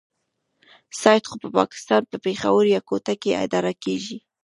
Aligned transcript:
سایټ 1.01 1.23
خو 1.29 1.35
په 1.43 1.49
پاکستان 1.57 2.01
په 2.11 2.17
پېښور 2.25 2.63
يا 2.75 2.79
کوټه 2.89 3.13
کې 3.21 3.39
اداره 3.45 3.73
کېږي. 3.83 4.17